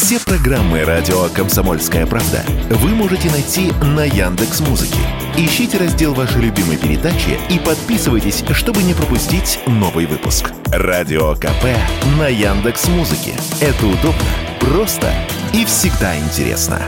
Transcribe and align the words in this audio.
Все 0.00 0.20
программы 0.20 0.84
радио 0.84 1.28
Комсомольская 1.30 2.06
правда 2.06 2.44
вы 2.70 2.90
можете 2.90 3.28
найти 3.32 3.72
на 3.82 4.04
Яндекс 4.04 4.60
Музыке. 4.60 5.00
Ищите 5.36 5.76
раздел 5.76 6.14
вашей 6.14 6.40
любимой 6.40 6.76
передачи 6.76 7.36
и 7.50 7.58
подписывайтесь, 7.58 8.44
чтобы 8.52 8.84
не 8.84 8.94
пропустить 8.94 9.58
новый 9.66 10.06
выпуск. 10.06 10.52
Радио 10.66 11.34
КП 11.34 11.64
на 12.16 12.28
Яндекс 12.28 12.86
Музыке. 12.86 13.32
Это 13.60 13.86
удобно, 13.86 14.22
просто 14.60 15.12
и 15.52 15.64
всегда 15.64 16.16
интересно. 16.16 16.80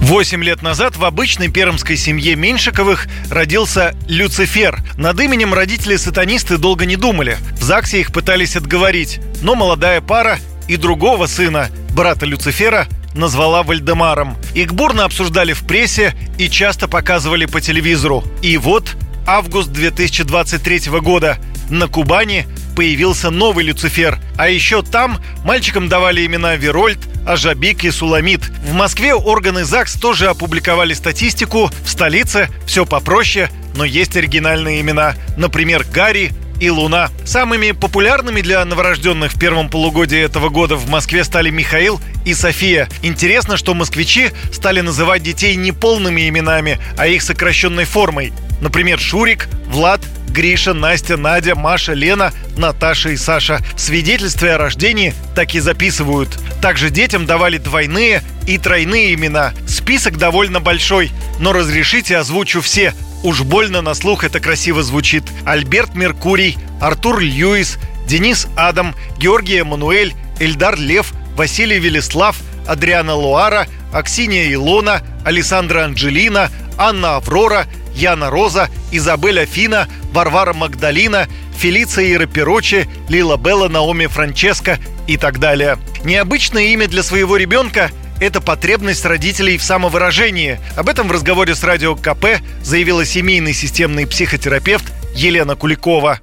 Восемь 0.00 0.42
лет 0.42 0.62
назад 0.62 0.96
в 0.96 1.04
обычной 1.04 1.50
пермской 1.50 1.98
семье 1.98 2.34
Меньшиковых 2.34 3.08
родился 3.30 3.94
Люцифер. 4.08 4.82
Над 4.96 5.20
именем 5.20 5.52
родители-сатанисты 5.52 6.56
долго 6.56 6.86
не 6.86 6.96
думали. 6.96 7.36
В 7.58 7.62
ЗАГСе 7.62 8.00
их 8.00 8.10
пытались 8.10 8.56
отговорить. 8.56 9.20
Но 9.42 9.54
молодая 9.54 10.00
пара 10.00 10.38
и 10.68 10.76
другого 10.76 11.26
сына, 11.26 11.68
брата 11.90 12.26
Люцифера, 12.26 12.86
назвала 13.14 13.62
Вальдемаром. 13.62 14.36
Их 14.54 14.74
бурно 14.74 15.04
обсуждали 15.04 15.52
в 15.52 15.66
прессе 15.66 16.14
и 16.38 16.48
часто 16.48 16.88
показывали 16.88 17.46
по 17.46 17.60
телевизору. 17.60 18.24
И 18.42 18.56
вот 18.58 18.96
август 19.26 19.70
2023 19.70 20.90
года. 21.00 21.38
На 21.70 21.88
Кубани 21.88 22.46
появился 22.76 23.30
новый 23.30 23.64
Люцифер. 23.64 24.18
А 24.36 24.48
еще 24.48 24.82
там 24.82 25.18
мальчикам 25.44 25.88
давали 25.88 26.26
имена 26.26 26.56
Верольд, 26.56 26.98
Ажабик 27.26 27.84
и 27.84 27.90
Суламит. 27.90 28.42
В 28.66 28.74
Москве 28.74 29.14
органы 29.14 29.64
ЗАГС 29.64 29.94
тоже 29.94 30.28
опубликовали 30.28 30.92
статистику. 30.92 31.70
В 31.84 31.88
столице 31.88 32.48
все 32.66 32.84
попроще, 32.84 33.48
но 33.76 33.84
есть 33.84 34.16
оригинальные 34.16 34.80
имена. 34.82 35.14
Например, 35.36 35.86
Гарри, 35.90 36.32
и 36.60 36.70
Луна. 36.70 37.10
Самыми 37.24 37.72
популярными 37.72 38.40
для 38.40 38.64
новорожденных 38.64 39.32
в 39.32 39.38
первом 39.38 39.68
полугодии 39.68 40.18
этого 40.18 40.48
года 40.48 40.76
в 40.76 40.88
Москве 40.88 41.24
стали 41.24 41.50
Михаил 41.50 42.00
и 42.24 42.34
София. 42.34 42.88
Интересно, 43.02 43.56
что 43.56 43.74
москвичи 43.74 44.30
стали 44.52 44.80
называть 44.80 45.22
детей 45.22 45.56
не 45.56 45.72
полными 45.72 46.28
именами, 46.28 46.78
а 46.96 47.06
их 47.06 47.22
сокращенной 47.22 47.84
формой. 47.84 48.32
Например, 48.60 48.98
Шурик, 48.98 49.48
Влад, 49.66 50.00
Гриша, 50.28 50.74
Настя, 50.74 51.16
Надя, 51.16 51.54
Маша, 51.54 51.92
Лена, 51.92 52.32
Наташа 52.56 53.10
и 53.10 53.16
Саша. 53.16 53.60
Свидетельстве 53.76 54.54
о 54.54 54.58
рождении 54.58 55.14
так 55.34 55.54
и 55.54 55.60
записывают. 55.60 56.38
Также 56.60 56.90
детям 56.90 57.26
давали 57.26 57.58
двойные 57.58 58.22
и 58.46 58.58
тройные 58.58 59.14
имена. 59.14 59.52
Список 59.66 60.18
довольно 60.18 60.60
большой, 60.60 61.10
но 61.38 61.52
разрешите 61.52 62.16
озвучу 62.16 62.60
все. 62.60 62.94
Уж 63.22 63.42
больно 63.42 63.80
на 63.80 63.94
слух 63.94 64.24
это 64.24 64.40
красиво 64.40 64.82
звучит. 64.82 65.24
Альберт 65.46 65.94
Меркурий, 65.94 66.58
Артур 66.80 67.20
Льюис, 67.20 67.78
Денис 68.06 68.46
Адам, 68.56 68.94
Георгий 69.18 69.58
Эммануэль, 69.58 70.14
Эльдар 70.40 70.78
Лев, 70.78 71.12
Василий 71.36 71.78
Велислав, 71.78 72.36
Адриана 72.66 73.14
Луара, 73.14 73.66
Аксинья 73.92 74.52
Илона, 74.52 75.02
Александра 75.24 75.84
Анджелина, 75.84 76.50
Анна 76.76 77.16
Аврора, 77.16 77.66
Яна 77.94 78.28
Роза, 78.28 78.68
Изабель 78.92 79.40
Афина, 79.40 79.88
Варвара 80.12 80.52
Магдалина, 80.52 81.28
Фелиция 81.56 82.12
Ира 82.12 82.26
Перочи, 82.26 82.88
Лила 83.08 83.36
Белла, 83.36 83.68
Наоми 83.68 84.06
Франческо 84.06 84.78
и 85.06 85.16
так 85.16 85.38
далее. 85.38 85.78
Необычное 86.04 86.64
имя 86.64 86.88
для 86.88 87.02
своего 87.02 87.36
ребенка– 87.36 87.90
это 88.20 88.40
потребность 88.40 89.04
родителей 89.04 89.58
в 89.58 89.62
самовыражении. 89.62 90.58
Об 90.76 90.88
этом 90.88 91.08
в 91.08 91.12
разговоре 91.12 91.54
с 91.54 91.64
радио 91.64 91.94
КП 91.94 92.42
заявила 92.62 93.04
семейный 93.04 93.52
системный 93.52 94.06
психотерапевт 94.06 94.92
Елена 95.14 95.56
Куликова. 95.56 96.18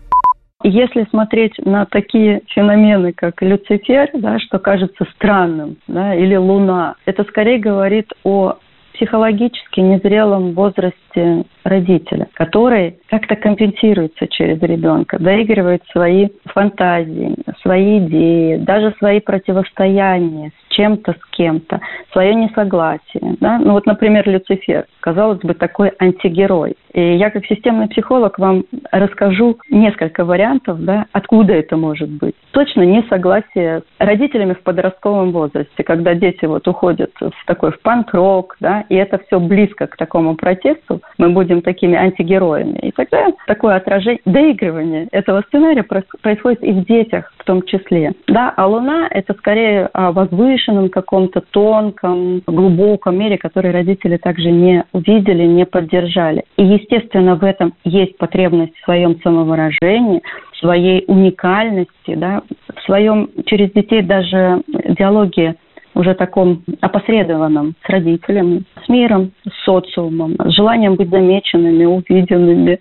Если 0.64 1.08
смотреть 1.10 1.54
на 1.66 1.86
такие 1.86 2.42
феномены, 2.54 3.14
как 3.14 3.42
Люцифер, 3.42 4.10
да, 4.14 4.38
что 4.40 4.60
кажется 4.60 5.06
странным, 5.16 5.78
да, 5.88 6.14
или 6.14 6.36
Луна, 6.36 6.96
это 7.06 7.24
скорее 7.24 7.58
говорит 7.58 8.12
о 8.24 8.58
психологически 8.94 9.80
незрелом 9.80 10.54
возрасте 10.54 11.46
родителя, 11.64 12.28
который 12.34 12.98
как-то 13.10 13.36
компенсируется 13.36 14.28
через 14.28 14.62
ребенка, 14.62 15.20
доигрывает 15.20 15.84
свои 15.92 16.30
фантазии, 16.46 17.36
свои 17.62 18.00
идеи, 18.00 18.58
даже 18.58 18.94
свои 18.98 19.20
противостояния 19.20 20.50
с 20.50 20.74
чем-то, 20.74 21.14
с 21.14 21.26
кем-то, 21.32 21.80
свое 22.12 22.34
несогласие. 22.36 23.36
Да? 23.40 23.60
Ну 23.60 23.74
вот, 23.74 23.86
например, 23.86 24.28
Люцифер, 24.28 24.86
казалось 25.00 25.40
бы, 25.40 25.54
такой 25.54 25.92
антигерой. 26.00 26.76
И 26.94 27.16
я 27.16 27.30
как 27.30 27.46
системный 27.46 27.88
психолог 27.88 28.38
вам 28.38 28.66
расскажу 28.92 29.58
несколько 29.70 30.26
вариантов, 30.26 30.84
да, 30.84 31.06
откуда 31.12 31.54
это 31.54 31.78
может 31.78 32.10
быть. 32.10 32.36
Точно 32.52 32.82
несогласие 32.82 33.80
с 33.80 33.84
родителями 34.00 34.54
в 34.54 34.64
подростковом 34.64 35.32
возрасте, 35.32 35.84
когда 35.84 36.14
дети 36.16 36.46
вот 36.46 36.68
уходят 36.68 37.12
в 37.20 37.46
такой 37.46 37.72
в 37.72 37.82
панк-рок, 37.82 38.58
да, 38.60 38.84
и 38.90 38.96
это 38.96 39.20
все 39.26 39.40
близко 39.40 39.88
к 39.88 39.96
такому 39.96 40.36
протесту, 40.36 41.02
мы 41.18 41.30
будем 41.52 41.62
такими 41.62 41.98
антигероями. 41.98 42.80
И 42.82 42.92
тогда 42.92 43.28
такое 43.48 43.76
отражение, 43.76 44.22
доигрывание 44.26 45.08
этого 45.12 45.44
сценария 45.48 45.84
происходит 45.84 46.64
и 46.64 46.72
в 46.72 46.86
детях 46.86 47.32
в 47.38 47.44
том 47.44 47.62
числе. 47.64 48.14
Да, 48.28 48.54
а 48.56 48.68
Луна– 48.68 49.08
это 49.12 49.34
скорее 49.34 49.90
о 49.94 50.12
возвышенном 50.12 50.90
каком-то 50.90 51.42
тонком, 51.52 52.42
глубоком 52.48 53.18
мире, 53.18 53.38
который 53.38 53.72
родители 53.72 54.18
также 54.18 54.52
не 54.52 54.86
увидели, 54.94 55.44
не 55.44 55.66
поддержали. 55.66 56.44
И, 56.58 56.64
естественно, 56.64 57.36
в 57.36 57.44
этом 57.44 57.74
есть 57.84 58.18
потребность 58.18 58.76
в 58.78 58.84
своем 58.86 59.20
самовыражении, 59.22 60.22
в 60.54 60.58
своей 60.58 61.04
уникальности, 61.08 62.16
да, 62.16 62.42
в 62.76 62.82
своем 62.86 63.30
через 63.46 63.72
детей 63.72 64.02
даже 64.02 64.62
диалоге 64.68 65.56
уже 65.94 66.14
таком 66.14 66.64
опосредованном 66.80 67.74
с 67.86 67.90
родителями, 67.90 68.64
с 68.86 68.90
миром, 68.90 69.32
с 69.46 69.66
социумом, 69.66 70.36
с 70.40 70.56
желанием 70.56 70.96
быть 70.96 71.10
замеченными, 71.10 71.86
увиденными. 71.86 72.80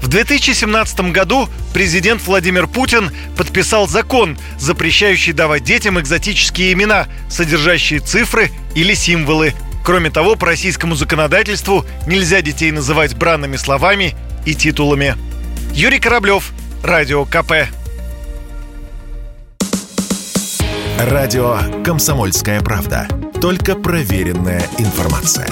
В 0.00 0.08
2017 0.08 1.12
году 1.12 1.46
президент 1.72 2.26
Владимир 2.26 2.66
Путин 2.66 3.10
подписал 3.36 3.86
закон, 3.86 4.36
запрещающий 4.58 5.32
давать 5.32 5.64
детям 5.64 5.98
экзотические 5.98 6.72
имена, 6.72 7.06
содержащие 7.28 8.00
цифры 8.00 8.50
или 8.74 8.94
символы. 8.94 9.52
Кроме 9.84 10.10
того, 10.10 10.36
по 10.36 10.46
российскому 10.46 10.94
законодательству 10.94 11.84
нельзя 12.06 12.42
детей 12.42 12.70
называть 12.70 13.16
бранными 13.16 13.56
словами 13.56 14.14
и 14.46 14.54
титулами. 14.54 15.14
Юрий 15.72 15.98
Кораблев, 15.98 16.52
Радио 16.82 17.24
КП. 17.24 17.52
Радио 20.98 21.56
«Комсомольская 21.82 22.60
правда». 22.60 23.08
Только 23.40 23.74
проверенная 23.74 24.62
информация. 24.76 25.48